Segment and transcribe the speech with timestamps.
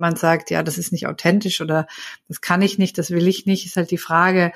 [0.00, 1.86] man sagt, ja, das ist nicht authentisch oder
[2.28, 4.52] das kann ich nicht, das will ich nicht, ist halt die Frage,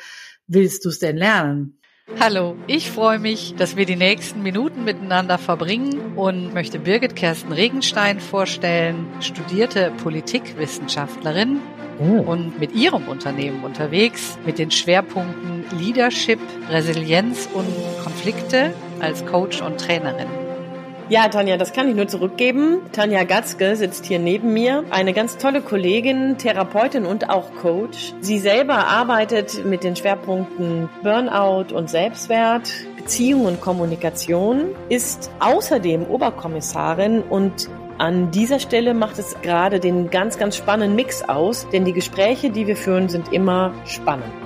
[0.46, 1.78] willst du es denn lernen?
[2.20, 7.50] Hallo, ich freue mich, dass wir die nächsten Minuten miteinander verbringen und möchte Birgit Kersten
[7.50, 11.60] Regenstein vorstellen, studierte Politikwissenschaftlerin
[11.98, 12.20] oh.
[12.20, 17.66] und mit ihrem Unternehmen unterwegs mit den Schwerpunkten Leadership, Resilienz und
[18.02, 20.43] Konflikte als Coach und Trainerin.
[21.10, 22.78] Ja, Tanja, das kann ich nur zurückgeben.
[22.92, 24.84] Tanja Gatzke sitzt hier neben mir.
[24.88, 28.14] Eine ganz tolle Kollegin, Therapeutin und auch Coach.
[28.20, 37.20] Sie selber arbeitet mit den Schwerpunkten Burnout und Selbstwert, Beziehung und Kommunikation, ist außerdem Oberkommissarin
[37.20, 41.92] und an dieser Stelle macht es gerade den ganz, ganz spannenden Mix aus, denn die
[41.92, 44.43] Gespräche, die wir führen, sind immer spannend.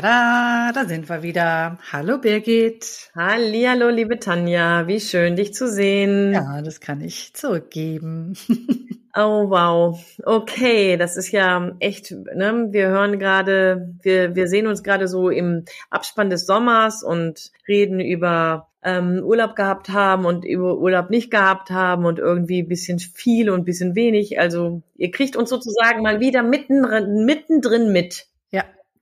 [0.00, 1.76] Tada, da sind wir wieder.
[1.92, 3.10] Hallo Birgit.
[3.14, 4.86] Hallihallo, liebe Tanja.
[4.86, 6.32] Wie schön, dich zu sehen.
[6.32, 8.32] Ja, das kann ich zurückgeben.
[9.14, 10.02] oh, wow.
[10.24, 12.68] Okay, das ist ja echt, ne?
[12.70, 18.00] Wir hören gerade, wir, wir sehen uns gerade so im Abspann des Sommers und reden
[18.00, 23.00] über ähm, Urlaub gehabt haben und über Urlaub nicht gehabt haben und irgendwie ein bisschen
[23.00, 24.40] viel und ein bisschen wenig.
[24.40, 28.29] Also ihr kriegt uns sozusagen mal wieder mittendrin, mittendrin mit.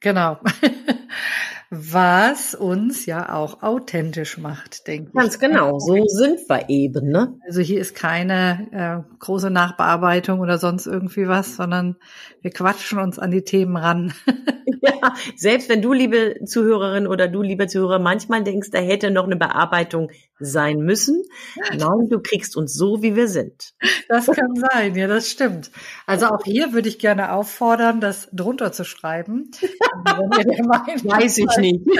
[0.00, 0.38] Genau.
[1.70, 5.14] Was uns ja auch authentisch macht, denke ich.
[5.14, 7.10] Ganz genau, so sind wir eben.
[7.10, 7.38] Ne?
[7.46, 11.96] Also hier ist keine äh, große Nachbearbeitung oder sonst irgendwie was, sondern
[12.40, 14.14] wir quatschen uns an die Themen ran.
[14.82, 19.24] ja, selbst wenn du, liebe Zuhörerin oder du, lieber Zuhörer, manchmal denkst, da hätte noch
[19.24, 21.22] eine Bearbeitung sein müssen.
[21.70, 23.74] Nein, du kriegst uns so, wie wir sind.
[24.08, 25.70] Das kann sein, ja, das stimmt.
[26.06, 29.50] Also auch hier würde ich gerne auffordern, das drunter zu schreiben.
[29.62, 31.86] Weiß ich nicht.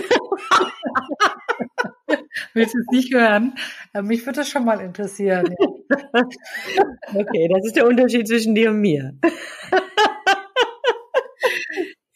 [2.55, 3.55] Willst du es nicht hören?
[3.93, 5.47] Äh, mich würde das schon mal interessieren.
[7.15, 9.13] okay, das ist der Unterschied zwischen dir und mir.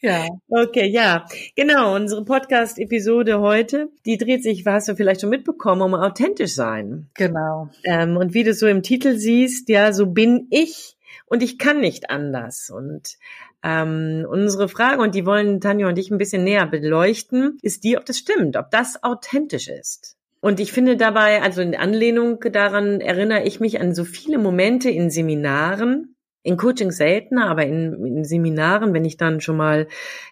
[0.03, 0.27] Ja.
[0.49, 1.27] Okay, ja.
[1.55, 7.09] Genau, unsere Podcast-Episode heute, die dreht sich, hast du vielleicht schon mitbekommen, um authentisch sein.
[7.15, 7.71] Genau.
[7.85, 10.97] Ähm, und wie du so im Titel siehst, ja, so bin ich
[11.27, 12.69] und ich kann nicht anders.
[12.69, 13.17] Und
[13.63, 17.97] ähm, unsere Frage, und die wollen Tanja und ich ein bisschen näher beleuchten, ist die,
[17.97, 20.17] ob das stimmt, ob das authentisch ist.
[20.41, 24.91] Und ich finde dabei, also in Anlehnung daran erinnere ich mich an so viele Momente
[24.91, 29.87] in Seminaren, in Coaching seltener, aber in, in, Seminaren, wenn ich dann schon mal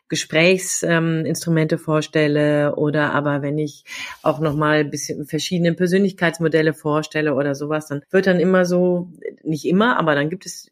[0.09, 3.84] Gesprächsinstrumente ähm, vorstelle oder aber wenn ich
[4.22, 9.09] auch noch mal bisschen verschiedene Persönlichkeitsmodelle vorstelle oder sowas, dann wird dann immer so,
[9.44, 10.71] nicht immer, aber dann gibt es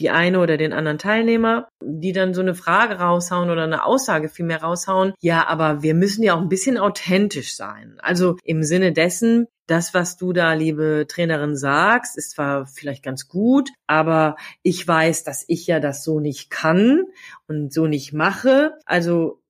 [0.00, 4.28] die eine oder den anderen Teilnehmer, die dann so eine Frage raushauen oder eine Aussage
[4.28, 5.12] vielmehr raushauen.
[5.20, 7.98] Ja, aber wir müssen ja auch ein bisschen authentisch sein.
[8.00, 13.28] Also im Sinne dessen, das, was du da, liebe Trainerin, sagst, ist zwar vielleicht ganz
[13.28, 17.04] gut, aber ich weiß, dass ich ja das so nicht kann
[17.46, 18.72] und so nicht mache.
[18.86, 19.40] Also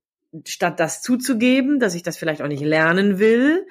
[0.44, 3.67] statt das zuzugeben, dass ich das vielleicht auch nicht lernen will,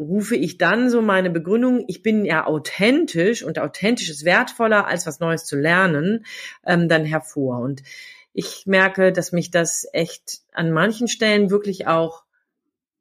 [0.00, 5.06] rufe ich dann so meine Begründung, ich bin ja authentisch und authentisch ist wertvoller, als
[5.06, 6.24] was Neues zu lernen,
[6.66, 7.60] ähm, dann hervor.
[7.60, 7.82] Und
[8.32, 12.24] ich merke, dass mich das echt an manchen Stellen wirklich auch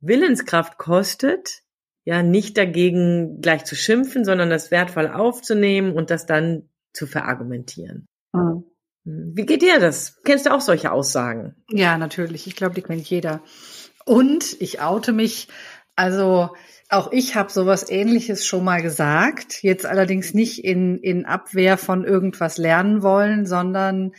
[0.02, 1.62] Willenskraft kostet,
[2.04, 8.08] ja, nicht dagegen gleich zu schimpfen, sondern das wertvoll aufzunehmen und das dann zu verargumentieren.
[8.34, 8.66] Mhm.
[9.06, 10.20] Wie geht dir das?
[10.24, 11.56] Kennst du auch solche Aussagen?
[11.70, 12.48] Ja, natürlich.
[12.48, 13.42] Ich glaube, die kennt jeder.
[14.06, 15.48] Und ich oute mich.
[15.96, 16.50] Also
[16.90, 22.04] auch ich habe sowas ähnliches schon mal gesagt, jetzt allerdings nicht in, in Abwehr von
[22.04, 24.14] irgendwas lernen wollen, sondern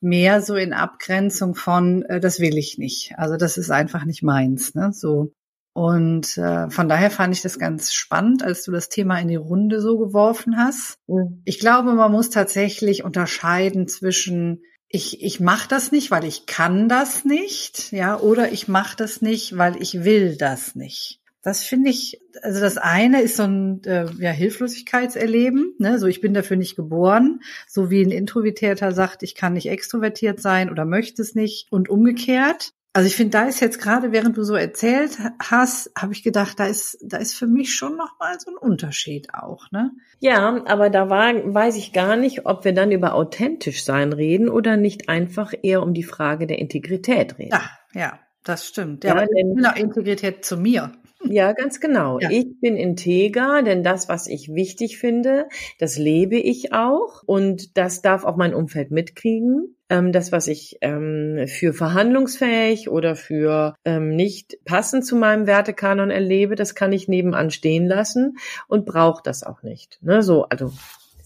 [0.00, 3.14] mehr so in Abgrenzung von, äh, das will ich nicht.
[3.16, 4.74] Also das ist einfach nicht meins.
[4.74, 4.90] Ne?
[4.92, 5.32] So.
[5.72, 9.36] Und äh, von daher fand ich das ganz spannend, als du das Thema in die
[9.36, 10.98] Runde so geworfen hast.
[11.06, 11.42] Mhm.
[11.44, 16.88] Ich glaube, man muss tatsächlich unterscheiden zwischen ich, ich mache das nicht, weil ich kann
[16.88, 21.20] das nicht, ja, oder ich mache das nicht, weil ich will das nicht.
[21.46, 26.00] Das finde ich, also das eine ist so ein äh, ja, Hilflosigkeitserleben, ne?
[26.00, 27.38] so ich bin dafür nicht geboren,
[27.68, 31.88] so wie ein Introvertierter sagt, ich kann nicht extrovertiert sein oder möchte es nicht und
[31.88, 32.72] umgekehrt.
[32.94, 36.58] Also ich finde, da ist jetzt gerade, während du so erzählt hast, habe ich gedacht,
[36.58, 39.92] da ist, da ist für mich schon nochmal so ein Unterschied auch, ne?
[40.18, 44.48] Ja, aber da war, weiß ich gar nicht, ob wir dann über authentisch sein reden
[44.48, 47.52] oder nicht einfach eher um die Frage der Integrität reden.
[47.52, 49.04] Ja, ja, das stimmt.
[49.04, 50.90] Ja, ja denn, Integrität zu mir.
[51.24, 52.18] Ja, ganz genau.
[52.20, 52.30] Ja.
[52.30, 55.48] Ich bin integer, denn das, was ich wichtig finde,
[55.78, 59.76] das lebe ich auch und das darf auch mein Umfeld mitkriegen.
[59.88, 66.10] Ähm, das, was ich ähm, für verhandlungsfähig oder für ähm, nicht passend zu meinem Wertekanon
[66.10, 68.36] erlebe, das kann ich nebenan stehen lassen
[68.68, 69.98] und brauche das auch nicht.
[70.02, 70.22] Ne?
[70.22, 70.72] So, also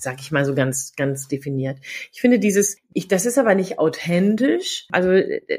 [0.01, 1.79] sag ich mal so ganz, ganz definiert.
[2.11, 4.87] Ich finde dieses, ich, das ist aber nicht authentisch.
[4.91, 5.13] Also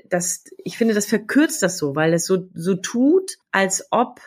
[0.09, 4.19] das, ich finde, das verkürzt das so, weil es so, so tut, als ob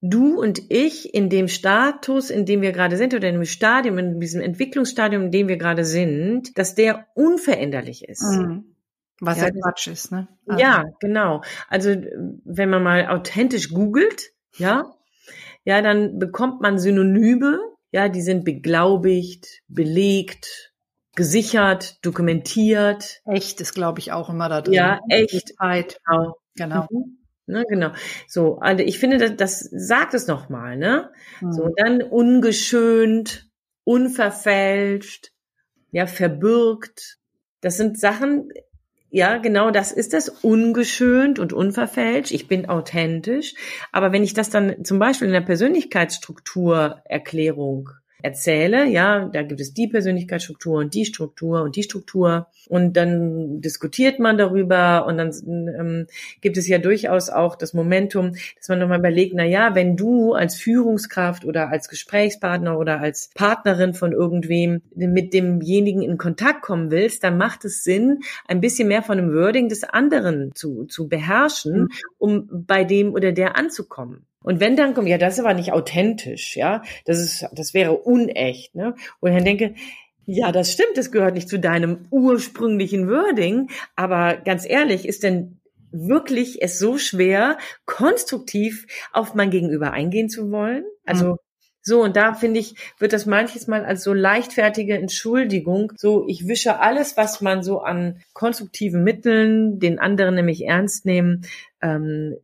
[0.00, 3.98] du und ich in dem Status, in dem wir gerade sind, oder in dem Stadium,
[3.98, 8.22] in diesem Entwicklungsstadium, in dem wir gerade sind, dass der unveränderlich ist.
[8.22, 8.76] Mhm.
[9.20, 10.28] Was ja, ja Quatsch ist, ne?
[10.46, 10.62] Also.
[10.62, 11.42] Ja, genau.
[11.68, 11.90] Also
[12.44, 14.94] wenn man mal authentisch googelt, ja,
[15.64, 17.58] ja, dann bekommt man Synonyme,
[17.92, 20.72] ja, die sind beglaubigt, belegt,
[21.14, 23.22] gesichert, dokumentiert.
[23.24, 24.74] Echt ist, glaube ich, auch immer da drin.
[24.74, 25.54] Ja, echt.
[25.58, 26.36] Genau.
[26.54, 26.86] genau.
[26.90, 27.18] Mhm.
[27.48, 27.92] Ne, genau.
[28.26, 31.12] So, also ich finde, das, das sagt es nochmal, ne?
[31.40, 31.52] Mhm.
[31.52, 33.48] So, dann ungeschönt,
[33.84, 35.30] unverfälscht,
[35.92, 37.18] ja, verbürgt.
[37.60, 38.50] Das sind Sachen,
[39.16, 42.32] ja, genau, das ist das ungeschönt und unverfälscht.
[42.32, 43.54] Ich bin authentisch.
[43.90, 47.92] Aber wenn ich das dann zum Beispiel in der Persönlichkeitsstrukturerklärung
[48.22, 53.60] erzähle, ja, da gibt es die Persönlichkeitsstruktur und die Struktur und die Struktur und dann
[53.60, 56.06] diskutiert man darüber und dann ähm,
[56.40, 60.32] gibt es ja durchaus auch das Momentum, dass man nochmal überlegt, na ja, wenn du
[60.32, 66.90] als Führungskraft oder als Gesprächspartner oder als Partnerin von irgendwem mit demjenigen in Kontakt kommen
[66.90, 71.08] willst, dann macht es Sinn, ein bisschen mehr von dem Wording des anderen zu, zu
[71.08, 71.88] beherrschen, mhm.
[72.18, 74.26] um bei dem oder der anzukommen.
[74.42, 77.94] Und wenn dann kommt, ja, das ist aber nicht authentisch, ja, das ist, das wäre
[77.94, 78.94] unecht, ne?
[79.20, 79.74] Und dann denke,
[80.26, 85.60] ja, das stimmt, das gehört nicht zu deinem ursprünglichen Wording, aber ganz ehrlich, ist denn
[85.92, 90.84] wirklich es so schwer, konstruktiv auf mein Gegenüber eingehen zu wollen?
[91.04, 91.38] Also.
[91.86, 96.48] So, und da finde ich, wird das manches Mal als so leichtfertige Entschuldigung, so ich
[96.48, 101.46] wische alles, was man so an konstruktiven Mitteln, den anderen nämlich ernst nehmen,
[101.80, 102.38] ähm,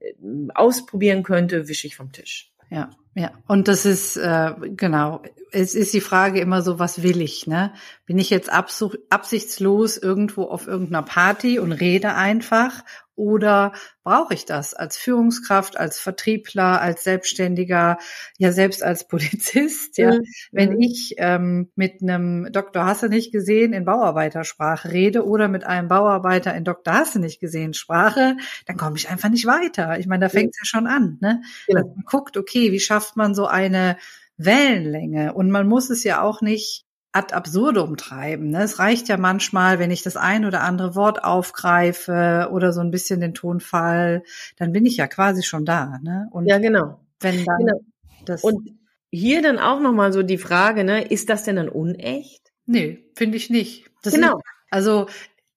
[0.54, 2.52] ausprobieren könnte, wische ich vom Tisch.
[2.70, 3.32] Ja, ja.
[3.48, 5.22] Und das ist äh, genau.
[5.50, 7.48] Es ist die Frage immer so, was will ich?
[7.48, 7.72] Ne?
[8.06, 12.84] Bin ich jetzt absichtslos irgendwo auf irgendeiner Party und rede einfach
[13.14, 13.73] oder
[14.05, 17.99] brauche ich das als Führungskraft, als Vertriebler, als Selbstständiger,
[18.38, 19.99] ja selbst als Polizist?
[19.99, 20.23] Ja, mhm.
[20.50, 22.85] wenn ich ähm, mit einem Dr.
[22.85, 26.94] Hasse nicht gesehen in Bauarbeitersprache rede oder mit einem Bauarbeiter in Dr.
[26.94, 28.37] Hasse nicht gesehen Sprache,
[28.67, 29.99] dann komme ich einfach nicht weiter.
[29.99, 30.64] Ich meine, da fängt es ja.
[30.64, 31.19] schon an.
[31.20, 31.43] Ne?
[31.69, 31.82] Ja.
[31.82, 33.97] Man guckt, okay, wie schafft man so eine
[34.37, 35.35] Wellenlänge?
[35.35, 38.50] Und man muss es ja auch nicht ad absurdum treiben.
[38.50, 38.62] Ne?
[38.62, 42.91] Es reicht ja manchmal, wenn ich das ein oder andere Wort aufgreife oder so ein
[42.91, 44.25] bisschen den Tonfall,
[44.56, 45.99] dann bin ich ja quasi schon da.
[46.03, 46.29] Ne?
[46.31, 47.00] Und ja, genau.
[47.20, 47.81] Wenn dann genau.
[48.25, 48.79] das Und
[49.11, 52.50] hier dann auch nochmal so die Frage, ne, ist das denn dann unecht?
[52.64, 53.85] Nee, finde ich nicht.
[54.03, 54.38] Das genau.
[54.38, 55.06] Ist, also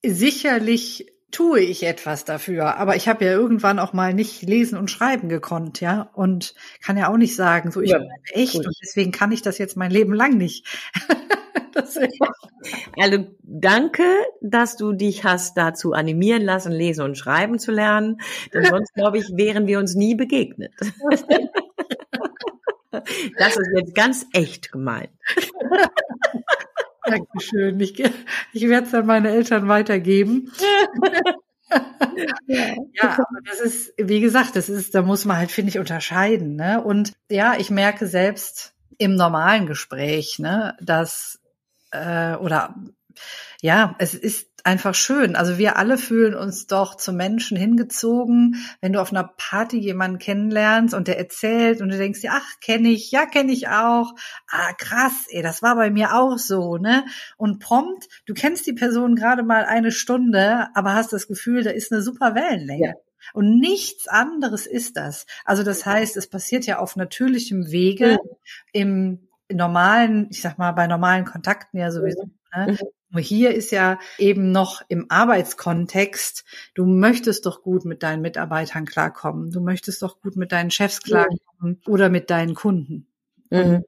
[0.05, 2.77] sicherlich tue ich etwas dafür.
[2.77, 6.09] Aber ich habe ja irgendwann auch mal nicht lesen und schreiben gekonnt, ja.
[6.13, 8.67] Und kann ja auch nicht sagen, so ich ja, bin echt gut.
[8.67, 10.65] und deswegen kann ich das jetzt mein Leben lang nicht.
[12.97, 14.03] also danke,
[14.41, 18.21] dass du dich hast dazu animieren lassen, lesen und schreiben zu lernen.
[18.53, 20.73] Denn sonst, glaube ich, wären wir uns nie begegnet.
[23.37, 25.09] Das ist jetzt ganz echt gemeint.
[27.05, 27.79] Dankeschön.
[27.79, 27.99] Ich,
[28.53, 30.51] ich werde es dann meine Eltern weitergeben.
[32.15, 32.75] ja.
[32.93, 36.55] ja, aber das ist, wie gesagt, das ist, da muss man halt, finde ich, unterscheiden.
[36.55, 36.83] Ne?
[36.83, 41.39] Und ja, ich merke selbst im normalen Gespräch, ne, dass
[41.91, 42.75] äh, oder
[43.61, 45.35] ja, es ist einfach schön.
[45.35, 50.17] Also wir alle fühlen uns doch zu Menschen hingezogen, wenn du auf einer Party jemanden
[50.17, 54.13] kennenlernst und der erzählt und du denkst dir, ach, kenne ich, ja, kenne ich auch.
[54.49, 57.05] Ah, krass, ey, das war bei mir auch so, ne?
[57.37, 61.69] Und prompt, du kennst die Person gerade mal eine Stunde, aber hast das Gefühl, da
[61.69, 62.87] ist eine super Wellenlänge.
[62.87, 62.93] Ja.
[63.33, 65.27] Und nichts anderes ist das.
[65.45, 68.17] Also das heißt, es passiert ja auf natürlichem Wege ja.
[68.71, 72.29] im normalen, ich sag mal, bei normalen Kontakten ja sowieso.
[72.55, 72.77] Ne?
[73.19, 79.51] Hier ist ja eben noch im Arbeitskontext, du möchtest doch gut mit deinen Mitarbeitern klarkommen.
[79.51, 81.79] Du möchtest doch gut mit deinen Chefs klarkommen mhm.
[81.87, 83.07] oder mit deinen Kunden.
[83.49, 83.83] Mhm.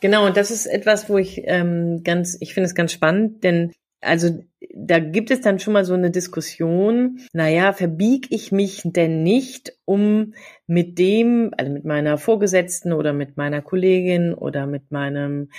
[0.00, 3.72] Genau, und das ist etwas, wo ich ähm, ganz, ich finde es ganz spannend, denn
[4.00, 4.42] also
[4.74, 9.72] da gibt es dann schon mal so eine Diskussion, naja, verbieg ich mich denn nicht,
[9.84, 10.34] um
[10.66, 15.50] mit dem, also mit meiner Vorgesetzten oder mit meiner Kollegin oder mit meinem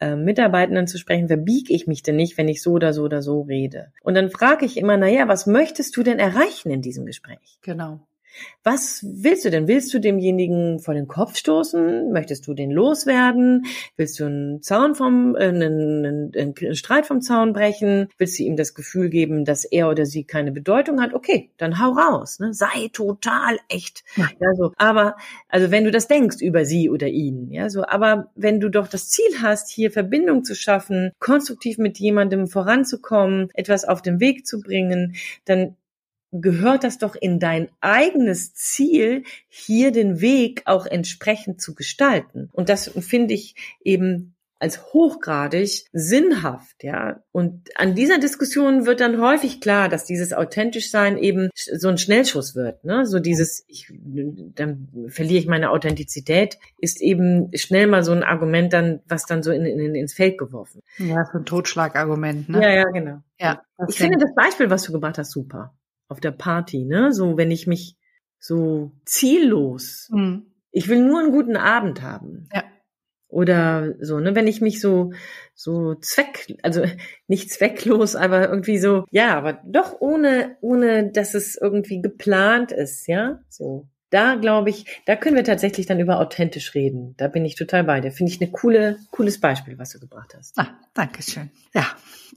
[0.00, 3.22] äh, Mitarbeitenden zu sprechen, verbieg ich mich denn nicht, wenn ich so oder so oder
[3.22, 3.92] so rede?
[4.02, 7.58] Und dann frage ich immer, naja, was möchtest du denn erreichen in diesem Gespräch?
[7.62, 8.06] Genau.
[8.62, 9.68] Was willst du denn?
[9.68, 12.12] Willst du demjenigen vor den Kopf stoßen?
[12.12, 13.66] Möchtest du den loswerden?
[13.96, 18.08] Willst du einen Zaun vom, äh, einen, einen, einen Streit vom Zaun brechen?
[18.18, 21.14] Willst du ihm das Gefühl geben, dass er oder sie keine Bedeutung hat?
[21.14, 22.40] Okay, dann hau raus.
[22.40, 22.52] Ne?
[22.54, 24.02] Sei total echt.
[24.16, 24.28] Ja.
[24.40, 24.72] ja, so.
[24.76, 25.16] Aber
[25.48, 27.84] also wenn du das denkst über sie oder ihn, ja, so.
[27.86, 33.48] Aber wenn du doch das Ziel hast, hier Verbindung zu schaffen, konstruktiv mit jemandem voranzukommen,
[33.54, 35.14] etwas auf den Weg zu bringen,
[35.44, 35.76] dann
[36.32, 42.50] gehört das doch in dein eigenes Ziel, hier den Weg auch entsprechend zu gestalten.
[42.52, 47.20] Und das finde ich eben als hochgradig sinnhaft, ja.
[47.30, 51.98] Und an dieser Diskussion wird dann häufig klar, dass dieses authentisch sein eben so ein
[51.98, 53.04] Schnellschuss wird, ne?
[53.04, 53.92] So dieses, ich,
[54.54, 59.42] dann verliere ich meine Authentizität, ist eben schnell mal so ein Argument dann, was dann
[59.42, 60.80] so in, in, ins Feld geworfen.
[60.96, 62.62] Ja, so ein Totschlagargument, ne?
[62.62, 63.18] Ja, ja, genau.
[63.38, 63.62] Ja.
[63.88, 65.74] Ich finde das Beispiel, was du gemacht hast, super
[66.08, 67.12] auf der Party, ne?
[67.12, 67.96] So, wenn ich mich
[68.38, 70.46] so ziellos, mhm.
[70.70, 72.48] ich will nur einen guten Abend haben.
[72.52, 72.64] Ja.
[73.28, 75.12] Oder so, ne, wenn ich mich so,
[75.54, 76.84] so zweck, also
[77.26, 83.06] nicht zwecklos, aber irgendwie so, ja, aber doch ohne, ohne, dass es irgendwie geplant ist,
[83.08, 83.88] ja, so.
[84.10, 87.14] Da glaube ich, da können wir tatsächlich dann über authentisch reden.
[87.16, 88.12] Da bin ich total bei dir.
[88.12, 90.56] Finde ich eine coole, cooles Beispiel, was du gebracht hast.
[90.56, 91.50] Ah, danke schön.
[91.74, 91.86] Ja,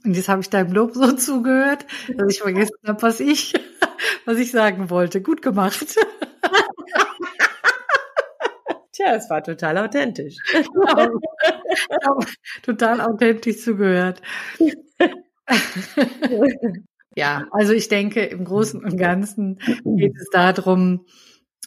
[0.04, 1.86] und jetzt habe ich deinem Lob so zugehört,
[2.16, 3.54] dass ich vergessen habe, was ich,
[4.24, 5.22] was ich sagen wollte.
[5.22, 5.96] Gut gemacht.
[8.92, 10.36] Tja, es war total authentisch.
[12.62, 14.20] total authentisch zugehört.
[17.14, 21.06] ja, also ich denke, im Großen und Ganzen geht es darum,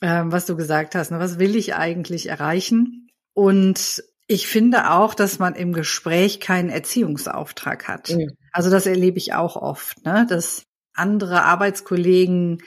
[0.03, 1.11] ähm, was du gesagt hast.
[1.11, 1.19] Ne?
[1.19, 3.07] Was will ich eigentlich erreichen?
[3.33, 8.09] Und ich finde auch, dass man im Gespräch keinen Erziehungsauftrag hat.
[8.09, 8.31] Mhm.
[8.51, 10.27] Also das erlebe ich auch oft, ne?
[10.29, 12.61] dass andere Arbeitskollegen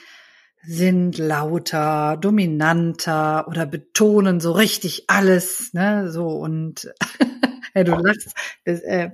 [0.62, 6.92] sind lauter, dominanter oder betonen so richtig alles, ne, so und
[7.74, 9.10] ja, du lachst, das, äh,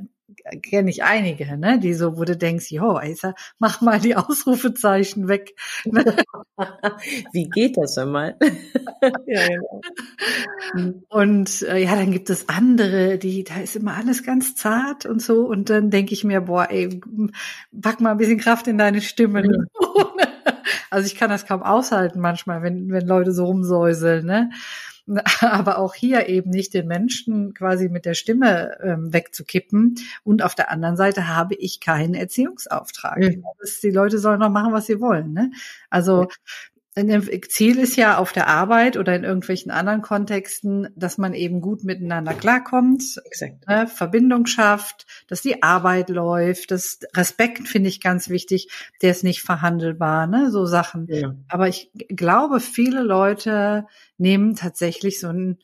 [0.62, 5.28] kenne ich einige, ne, die so, wo du denkst, jo, Aisa, mach mal die Ausrufezeichen
[5.28, 5.54] weg.
[7.32, 8.36] Wie geht das einmal?
[9.26, 11.04] ja, genau.
[11.08, 15.20] Und äh, ja, dann gibt es andere, die, da ist immer alles ganz zart und
[15.20, 15.46] so.
[15.46, 17.00] Und dann denke ich mir, boah, ey,
[17.80, 19.42] pack mal ein bisschen Kraft in deine Stimme.
[19.42, 19.66] Ne?
[20.90, 24.50] also ich kann das kaum aushalten manchmal, wenn, wenn Leute so rumsäuseln, ne?
[25.40, 29.96] aber auch hier eben nicht den Menschen quasi mit der Stimme ähm, wegzukippen.
[30.24, 33.18] Und auf der anderen Seite habe ich keinen Erziehungsauftrag.
[33.18, 33.44] Mhm.
[33.82, 35.32] die Leute sollen noch machen, was sie wollen.
[35.32, 35.50] Ne?
[35.90, 36.28] Also
[36.94, 41.84] Ziel ist ja auf der Arbeit oder in irgendwelchen anderen Kontexten, dass man eben gut
[41.84, 43.02] miteinander klarkommt,
[43.66, 48.68] ne, Verbindung schafft, dass die Arbeit läuft, das Respekt finde ich ganz wichtig,
[49.00, 51.06] der ist nicht verhandelbar, ne, so Sachen.
[51.08, 51.34] Ja.
[51.48, 53.86] Aber ich glaube, viele Leute
[54.18, 55.58] nehmen tatsächlich so ein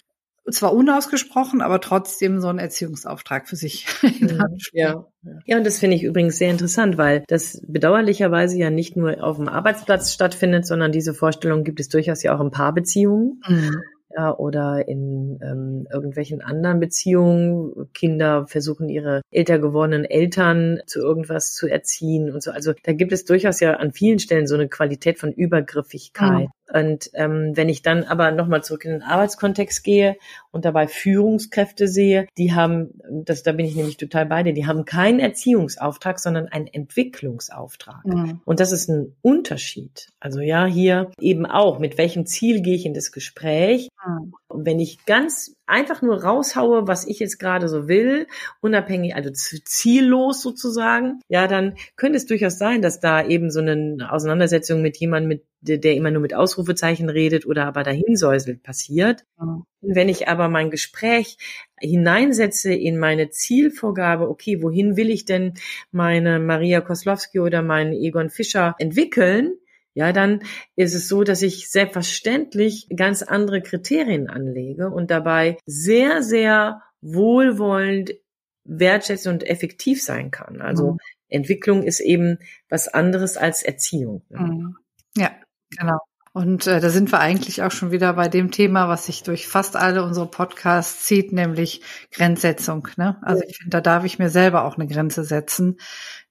[0.50, 3.86] zwar unausgesprochen, aber trotzdem so ein Erziehungsauftrag für sich.
[4.18, 4.58] Mhm.
[4.72, 5.06] ja.
[5.44, 9.36] ja, und das finde ich übrigens sehr interessant, weil das bedauerlicherweise ja nicht nur auf
[9.36, 13.40] dem Arbeitsplatz stattfindet, sondern diese Vorstellung gibt es durchaus ja auch in Paarbeziehungen.
[13.46, 13.76] Mhm
[14.18, 17.88] ja, oder in ähm, irgendwelchen anderen Beziehungen.
[17.92, 22.50] Kinder versuchen ihre älter gewordenen Eltern zu irgendwas zu erziehen und so.
[22.50, 26.46] Also da gibt es durchaus ja an vielen Stellen so eine Qualität von Übergriffigkeit.
[26.46, 26.52] Mhm.
[26.72, 30.16] Und ähm, wenn ich dann aber nochmal zurück in den Arbeitskontext gehe
[30.50, 34.66] und dabei Führungskräfte sehe, die haben, das, da bin ich nämlich total bei dir, die
[34.66, 38.04] haben keinen Erziehungsauftrag, sondern einen Entwicklungsauftrag.
[38.04, 38.40] Mhm.
[38.44, 40.08] Und das ist ein Unterschied.
[40.20, 43.88] Also ja, hier eben auch, mit welchem Ziel gehe ich in das Gespräch?
[44.06, 44.34] Mhm.
[44.48, 48.26] Und wenn ich ganz einfach nur raushaue, was ich jetzt gerade so will,
[48.62, 54.08] unabhängig, also ziellos sozusagen, ja, dann könnte es durchaus sein, dass da eben so eine
[54.10, 59.24] Auseinandersetzung mit jemandem, mit, der immer nur mit Ausrufezeichen redet oder aber dahinsäuselt passiert.
[59.38, 59.64] Mhm.
[59.82, 61.36] Wenn ich aber mein Gespräch
[61.78, 65.54] hineinsetze in meine Zielvorgabe, okay, wohin will ich denn
[65.90, 69.58] meine Maria Koslowski oder meinen Egon Fischer entwickeln,
[69.98, 70.44] ja, dann
[70.76, 78.14] ist es so, dass ich selbstverständlich ganz andere Kriterien anlege und dabei sehr, sehr wohlwollend,
[78.62, 80.60] wertschätzend und effektiv sein kann.
[80.60, 80.98] Also mhm.
[81.28, 82.38] Entwicklung ist eben
[82.68, 84.22] was anderes als Erziehung.
[84.28, 84.38] Ne?
[84.38, 84.76] Mhm.
[85.16, 85.32] Ja,
[85.76, 85.98] genau.
[86.32, 89.48] Und äh, da sind wir eigentlich auch schon wieder bei dem Thema, was sich durch
[89.48, 91.82] fast alle unsere Podcasts zieht, nämlich
[92.12, 92.88] Grenzsetzung.
[92.96, 93.16] Ne?
[93.22, 95.78] Also ich finde, da darf ich mir selber auch eine Grenze setzen,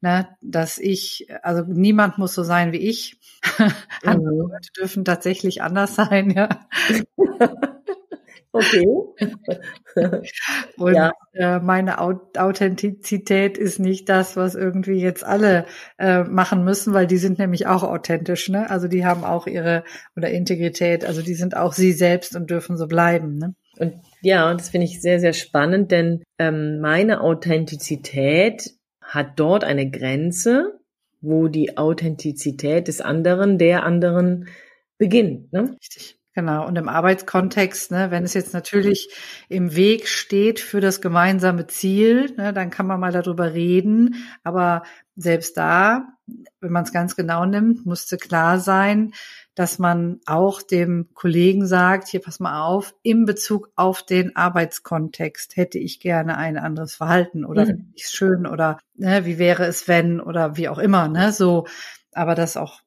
[0.02, 0.28] ne?
[0.42, 3.20] dass ich, also niemand muss so sein wie ich.
[4.04, 4.52] Andere mhm.
[4.52, 6.50] Leute dürfen tatsächlich anders sein, ja.
[8.52, 8.88] Okay.
[10.78, 11.12] Und ja.
[11.34, 15.66] äh, meine Authentizität ist nicht das, was irgendwie jetzt alle
[15.98, 18.70] äh, machen müssen, weil die sind nämlich auch authentisch, ne?
[18.70, 19.84] Also die haben auch ihre
[20.16, 23.54] oder Integrität, also die sind auch sie selbst und dürfen so bleiben, ne?
[23.80, 29.90] Und ja, das finde ich sehr, sehr spannend, denn ähm, meine Authentizität hat dort eine
[29.90, 30.80] Grenze,
[31.22, 34.48] wo die Authentizität des anderen, der anderen
[34.98, 35.54] beginnt.
[35.54, 35.76] Ne?
[35.80, 36.17] Richtig.
[36.38, 36.68] Genau.
[36.68, 39.10] Und im Arbeitskontext, ne, wenn es jetzt natürlich
[39.50, 44.24] im Weg steht für das gemeinsame Ziel, ne, dann kann man mal darüber reden.
[44.44, 44.84] Aber
[45.16, 46.10] selbst da,
[46.62, 49.14] wenn man es ganz genau nimmt, musste klar sein,
[49.56, 55.58] dass man auch dem Kollegen sagt, hier pass mal auf, in Bezug auf den Arbeitskontext
[55.58, 57.68] hätte ich gerne ein anderes Verhalten oder mhm.
[57.68, 61.66] finde ich schön oder ne, wie wäre es wenn oder wie auch immer, ne, so.
[62.12, 62.82] Aber das auch,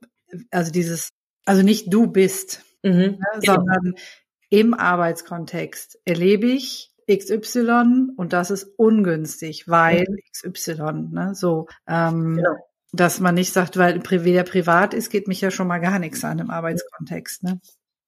[0.52, 1.08] also dieses,
[1.44, 3.54] also nicht du bist, mhm, ne, genau.
[3.54, 3.94] sondern
[4.48, 10.18] im Arbeitskontext erlebe ich XY und das ist ungünstig, weil mhm.
[10.32, 12.56] XY, ne, so, ähm, genau.
[12.92, 16.24] dass man nicht sagt, weil wer privat ist, geht mich ja schon mal gar nichts
[16.24, 17.60] an im Arbeitskontext, ne.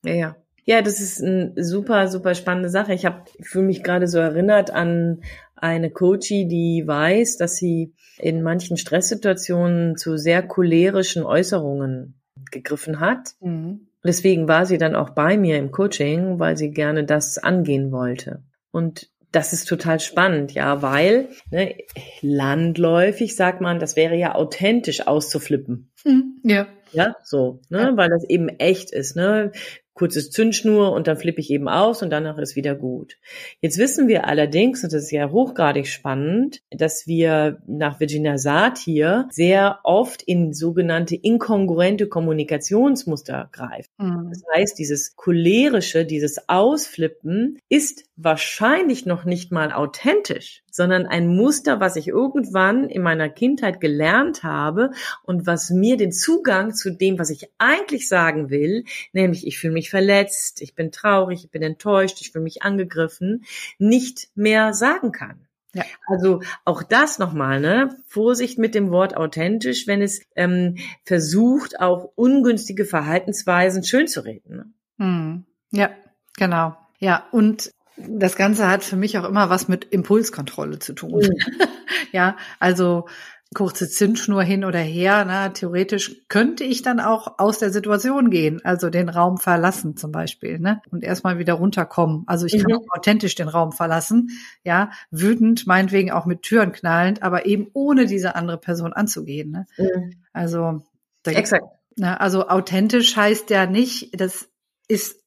[0.05, 0.37] Ja, ja.
[0.65, 2.95] Ja, das ist eine super, super spannende Sache.
[2.95, 5.23] Ich habe, fühle mich gerade so erinnert an
[5.57, 12.15] eine Coachie, die weiß, dass sie in manchen Stresssituationen zu sehr cholerischen Äußerungen
[12.51, 13.35] gegriffen hat.
[13.41, 13.89] Mhm.
[14.05, 18.43] Deswegen war sie dann auch bei mir im Coaching, weil sie gerne das angehen wollte.
[18.71, 21.75] Und das ist total spannend, ja, weil ne,
[22.21, 25.91] landläufig sagt man, das wäre ja authentisch auszuflippen.
[26.05, 26.41] Mhm.
[26.45, 26.67] Ja.
[26.93, 27.97] Ja, so, ne, ja.
[27.97, 29.53] weil das eben echt ist, ne
[29.95, 33.19] kurzes Zündschnur und dann flippe ich eben aus und danach ist wieder gut.
[33.61, 39.29] Jetzt wissen wir allerdings, und das ist ja hochgradig spannend, dass wir nach Virginia Satir
[39.31, 43.91] sehr oft in sogenannte inkongruente Kommunikationsmuster greifen.
[43.99, 44.31] Mhm.
[44.31, 51.81] Das heißt, dieses cholerische, dieses Ausflippen ist wahrscheinlich noch nicht mal authentisch, sondern ein Muster,
[51.81, 54.91] was ich irgendwann in meiner Kindheit gelernt habe
[55.23, 59.73] und was mir den Zugang zu dem, was ich eigentlich sagen will, nämlich ich fühle
[59.73, 63.45] mich verletzt, ich bin traurig, ich bin enttäuscht, ich fühle mich angegriffen,
[63.79, 65.47] nicht mehr sagen kann.
[65.75, 65.85] Ja.
[66.07, 67.97] Also auch das nochmal, ne?
[68.07, 74.57] Vorsicht mit dem Wort authentisch, wenn es ähm, versucht, auch ungünstige Verhaltensweisen schön zu reden.
[74.57, 74.67] Ne?
[74.99, 75.45] Hm.
[75.71, 75.91] Ja,
[76.37, 76.77] genau.
[76.99, 81.21] Ja, und das Ganze hat für mich auch immer was mit Impulskontrolle zu tun.
[81.21, 81.37] Mhm.
[82.13, 83.07] ja, also
[83.55, 85.25] kurze Zündschnur hin oder her.
[85.27, 90.13] Na, theoretisch könnte ich dann auch aus der Situation gehen, also den Raum verlassen zum
[90.13, 90.81] Beispiel, ne?
[90.91, 92.25] Und erstmal wieder runterkommen.
[92.27, 92.63] Also ich mhm.
[92.63, 94.31] kann auch authentisch den Raum verlassen,
[94.65, 99.51] ja, wütend, meinetwegen auch mit Türen knallend, aber eben ohne diese andere Person anzugehen.
[99.51, 99.67] Ne?
[99.77, 100.13] Mhm.
[100.33, 100.83] Also
[101.23, 101.65] da Exakt.
[101.97, 104.49] Na, also authentisch heißt ja nicht, das
[104.89, 105.22] ist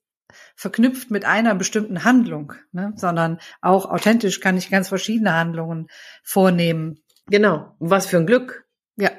[0.55, 2.93] verknüpft mit einer bestimmten Handlung, ne?
[2.95, 5.87] sondern auch authentisch kann ich ganz verschiedene Handlungen
[6.23, 6.99] vornehmen.
[7.27, 8.65] Genau, was für ein Glück.
[8.97, 9.11] Ja.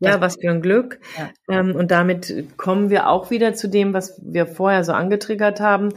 [0.00, 0.98] Ja, was für ein Glück.
[1.16, 1.30] Ja.
[1.48, 5.90] Ähm, und damit kommen wir auch wieder zu dem, was wir vorher so angetriggert haben,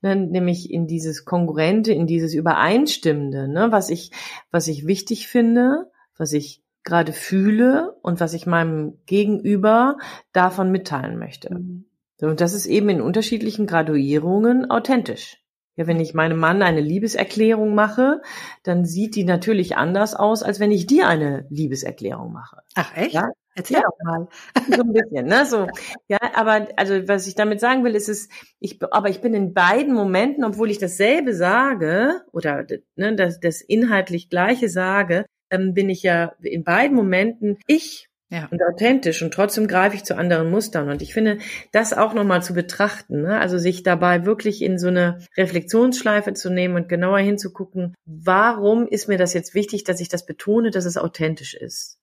[0.00, 4.12] ne, nämlich in dieses Kongruente, in dieses Übereinstimmende, ne, was ich,
[4.50, 9.98] was ich wichtig finde, was ich gerade fühle und was ich meinem Gegenüber
[10.32, 11.52] davon mitteilen möchte.
[11.52, 11.89] Mhm.
[12.20, 15.38] Und das ist eben in unterschiedlichen Graduierungen authentisch.
[15.76, 18.20] Ja, wenn ich meinem Mann eine Liebeserklärung mache,
[18.64, 22.58] dann sieht die natürlich anders aus, als wenn ich dir eine Liebeserklärung mache.
[22.74, 23.14] Ach echt?
[23.14, 23.28] Ja?
[23.54, 23.82] Erzähl ja.
[23.82, 24.28] doch mal.
[24.76, 25.46] So ein bisschen, ne?
[25.46, 25.66] So,
[26.08, 28.28] ja, aber also was ich damit sagen will, ist es,
[28.58, 33.60] ich, aber ich bin in beiden Momenten, obwohl ich dasselbe sage oder ne, das, das
[33.60, 38.46] inhaltlich Gleiche sage, ähm, bin ich ja in beiden Momenten ich ja.
[38.50, 40.88] Und authentisch und trotzdem greife ich zu anderen Mustern.
[40.88, 41.38] Und ich finde,
[41.72, 43.40] das auch nochmal zu betrachten, ne?
[43.40, 49.08] also sich dabei wirklich in so eine Reflexionsschleife zu nehmen und genauer hinzugucken, warum ist
[49.08, 51.98] mir das jetzt wichtig, dass ich das betone, dass es authentisch ist.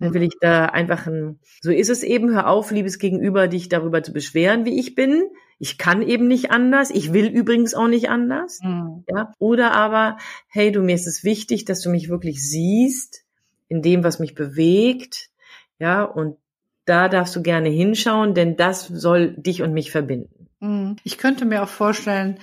[0.00, 3.68] Dann will ich da einfach ein, so ist es eben, hör auf, liebes Gegenüber, dich
[3.68, 5.22] darüber zu beschweren, wie ich bin.
[5.58, 6.90] Ich kann eben nicht anders.
[6.90, 8.58] Ich will übrigens auch nicht anders.
[8.62, 9.04] Mhm.
[9.08, 9.32] Ja.
[9.38, 13.24] Oder aber, hey, du, mir ist es wichtig, dass du mich wirklich siehst
[13.68, 15.30] in dem, was mich bewegt,
[15.78, 16.36] ja, und
[16.84, 20.48] da darfst du gerne hinschauen, denn das soll dich und mich verbinden.
[20.60, 20.96] Mhm.
[21.04, 22.38] Ich könnte mir auch vorstellen,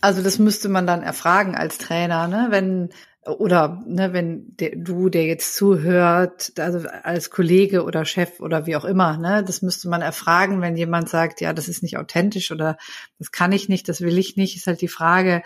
[0.00, 2.90] also das müsste man dann erfragen als Trainer, ne, wenn
[3.24, 8.74] oder ne, wenn der, du, der jetzt zuhört, also als Kollege oder Chef oder wie
[8.74, 12.50] auch immer, ne, das müsste man erfragen, wenn jemand sagt, ja, das ist nicht authentisch
[12.50, 12.76] oder
[13.18, 15.42] das kann ich nicht, das will ich nicht, ist halt die Frage,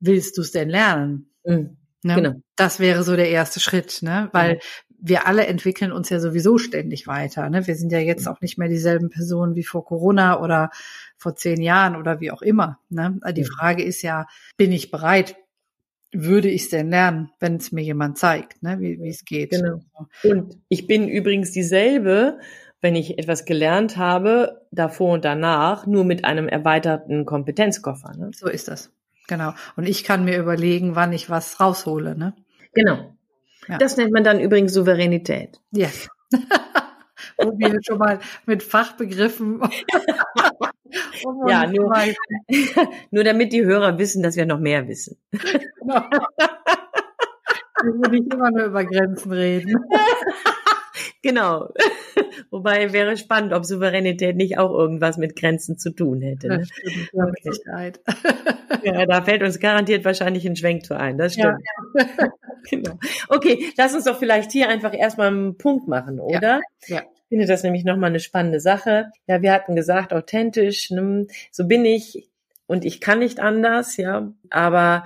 [0.00, 1.30] willst du es denn lernen?
[1.44, 1.76] Mhm.
[2.02, 2.14] Ne?
[2.14, 2.34] Genau.
[2.56, 4.28] Das wäre so der erste Schritt, ne?
[4.32, 4.60] Weil
[5.00, 7.48] wir alle entwickeln uns ja sowieso ständig weiter.
[7.50, 7.66] Ne?
[7.66, 10.70] Wir sind ja jetzt auch nicht mehr dieselben Personen wie vor Corona oder
[11.16, 12.78] vor zehn Jahren oder wie auch immer.
[12.88, 13.20] Ne?
[13.32, 15.36] Die Frage ist ja, bin ich bereit?
[16.10, 18.80] Würde ich es denn lernen, wenn es mir jemand zeigt, ne?
[18.80, 19.50] wie wie es geht?
[19.50, 19.82] Genau.
[20.24, 22.38] Und ich bin übrigens dieselbe,
[22.80, 28.16] wenn ich etwas gelernt habe, davor und danach, nur mit einem erweiterten Kompetenzkoffer.
[28.16, 28.30] Ne?
[28.34, 28.90] So ist das.
[29.26, 29.52] Genau.
[29.76, 32.16] Und ich kann mir überlegen, wann ich was raushole.
[32.16, 32.34] Ne?
[32.72, 33.14] Genau.
[33.68, 33.78] Ja.
[33.78, 35.60] Das nennt man dann übrigens Souveränität.
[35.70, 35.88] Ja.
[37.36, 39.60] Wo wir schon mal mit Fachbegriffen.
[41.46, 41.94] ja, nur,
[43.10, 45.16] nur damit die Hörer wissen, dass wir noch mehr wissen.
[45.30, 46.04] Genau.
[47.80, 49.76] Wir nicht immer nur über Grenzen reden.
[51.22, 51.68] Genau.
[52.50, 56.48] Wobei wäre spannend, ob Souveränität nicht auch irgendwas mit Grenzen zu tun hätte.
[56.48, 56.64] Ne?
[56.64, 58.00] Stimmt,
[58.84, 61.18] ja, da fällt uns garantiert wahrscheinlich ein Schwenk zu ein.
[61.18, 61.58] Das stimmt.
[61.94, 62.28] Ja.
[62.70, 62.98] genau.
[63.28, 66.60] Okay, lass uns doch vielleicht hier einfach erstmal einen Punkt machen, oder?
[66.86, 66.96] Ja.
[66.96, 67.02] ja.
[67.02, 69.10] Ich finde das nämlich nochmal eine spannende Sache.
[69.26, 71.26] Ja, wir hatten gesagt, authentisch, ne?
[71.50, 72.30] so bin ich
[72.66, 75.04] und ich kann nicht anders, ja, aber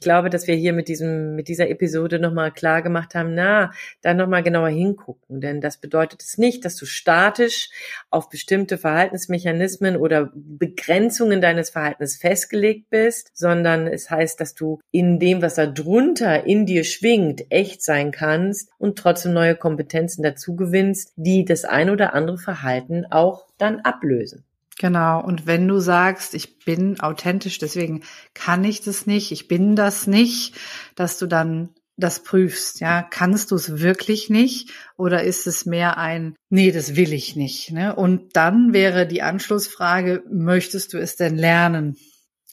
[0.00, 4.14] glaube, dass wir hier mit diesem, mit dieser Episode nochmal klar gemacht haben, na, da
[4.14, 5.40] nochmal genauer hingucken.
[5.40, 7.70] Denn das bedeutet es nicht, dass du statisch
[8.10, 15.18] auf bestimmte Verhaltensmechanismen oder Begrenzungen deines Verhaltens festgelegt bist, sondern es heißt, dass du in
[15.18, 20.56] dem, was da drunter in dir schwingt, echt sein kannst und trotzdem neue Kompetenzen dazu
[20.56, 24.44] gewinnst, die das ein oder andere Verhalten auch dann ablösen.
[24.78, 25.22] Genau.
[25.22, 28.02] Und wenn du sagst, ich bin authentisch, deswegen
[28.34, 30.54] kann ich das nicht, ich bin das nicht,
[30.96, 35.96] dass du dann das prüfst, ja, kannst du es wirklich nicht oder ist es mehr
[35.96, 37.94] ein, nee, das will ich nicht, ne?
[37.94, 41.96] Und dann wäre die Anschlussfrage, möchtest du es denn lernen?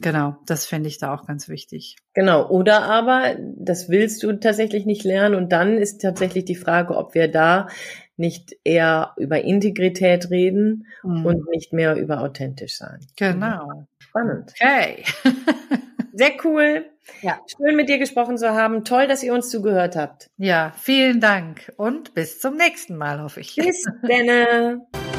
[0.02, 1.96] Genau, das fände ich da auch ganz wichtig.
[2.14, 6.98] Genau, oder aber das willst du tatsächlich nicht lernen und dann ist tatsächlich die Frage,
[6.98, 7.68] ob wir da
[8.18, 11.26] nicht eher über Integrität reden mhm.
[11.26, 13.00] und nicht mehr über authentisch sein.
[13.16, 13.88] Genau.
[14.00, 14.54] Spannend.
[14.60, 15.04] Okay.
[16.14, 16.86] Sehr cool.
[17.22, 17.40] Ja.
[17.48, 18.84] Schön mit dir gesprochen zu haben.
[18.84, 20.30] Toll, dass ihr uns zugehört habt.
[20.38, 23.56] Ja, vielen Dank und bis zum nächsten Mal, hoffe ich.
[23.56, 24.82] Bis dann.